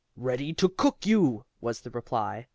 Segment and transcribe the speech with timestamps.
[0.15, 2.47] "Ready to cook you!" was the reply.